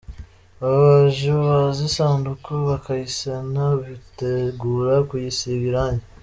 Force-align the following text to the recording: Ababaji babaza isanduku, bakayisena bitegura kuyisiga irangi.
Ababaji 0.65 1.25
babaza 1.35 1.81
isanduku, 1.89 2.51
bakayisena 2.69 3.63
bitegura 3.81 4.93
kuyisiga 5.07 5.65
irangi. 5.71 6.05